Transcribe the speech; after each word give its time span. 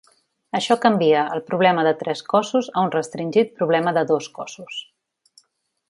Això 0.59 0.77
canvia 0.85 1.25
el 1.35 1.43
problema 1.49 1.83
de 1.87 1.91
tres 1.99 2.23
cossos 2.33 2.71
a 2.73 2.85
un 2.87 2.91
restringit 2.97 3.55
problema 3.61 3.95
de 3.99 4.07
dos 4.15 4.31
cossos. 4.41 4.83